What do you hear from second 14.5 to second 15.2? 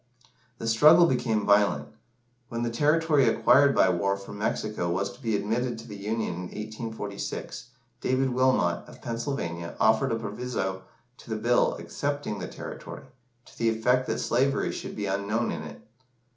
should be